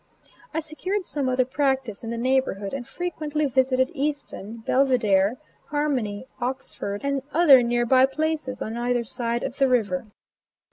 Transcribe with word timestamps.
I 0.51 0.61
secured 0.61 1.05
some 1.05 1.29
other 1.29 1.45
practice 1.45 2.03
in 2.03 2.09
the 2.09 2.17
neighborhood, 2.17 2.73
and 2.73 2.87
frequently 2.87 3.45
visited 3.45 3.91
Easton, 3.93 4.63
Belvidere, 4.65 5.37
Harmony, 5.67 6.25
Oxford, 6.39 7.01
and 7.03 7.21
other 7.33 7.61
near 7.61 7.85
by 7.85 8.07
places, 8.07 8.63
on 8.63 8.77
either 8.77 9.03
side 9.03 9.43
of 9.43 9.57
the 9.59 9.67
river. 9.67 10.07